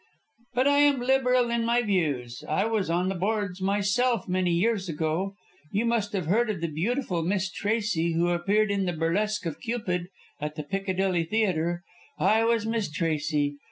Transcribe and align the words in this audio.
But 0.55 0.65
I 0.67 0.79
am 0.79 0.99
liberal 0.99 1.51
in 1.51 1.63
my 1.63 1.83
views 1.83 2.43
I 2.49 2.65
was 2.65 2.89
on 2.89 3.07
the 3.07 3.13
boards 3.13 3.61
myself 3.61 4.27
many 4.27 4.49
years 4.49 4.89
ago. 4.89 5.35
You 5.71 5.85
must 5.85 6.13
have 6.13 6.25
heard 6.25 6.49
of 6.49 6.59
the 6.59 6.69
beautiful 6.71 7.21
Miss 7.21 7.51
Tracey, 7.51 8.13
who 8.13 8.29
appeared 8.29 8.71
in 8.71 8.85
the 8.85 8.93
burlesque 8.93 9.45
of 9.45 9.59
'Cupid,' 9.59 10.07
at 10.39 10.55
the 10.55 10.63
Piccadilly 10.63 11.25
Theatre 11.25 11.83
I 12.17 12.43
was 12.45 12.65
Miss 12.65 12.89
Tracey. 12.91 13.57